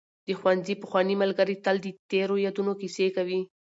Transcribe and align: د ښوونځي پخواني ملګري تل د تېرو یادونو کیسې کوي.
د 0.27 0.29
ښوونځي 0.39 0.75
پخواني 0.81 1.15
ملګري 1.23 1.55
تل 1.65 1.75
د 1.81 1.87
تېرو 2.11 2.35
یادونو 2.45 2.71
کیسې 2.81 3.07
کوي. 3.15 3.39